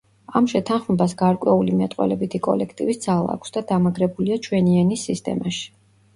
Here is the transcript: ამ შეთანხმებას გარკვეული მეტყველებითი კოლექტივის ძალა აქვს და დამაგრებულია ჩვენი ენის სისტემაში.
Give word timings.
ამ 0.39 0.45
შეთანხმებას 0.51 1.11
გარკვეული 1.19 1.75
მეტყველებითი 1.81 2.41
კოლექტივის 2.47 2.99
ძალა 3.05 3.37
აქვს 3.39 3.55
და 3.59 3.65
დამაგრებულია 3.75 4.41
ჩვენი 4.49 4.77
ენის 4.87 5.07
სისტემაში. 5.13 5.71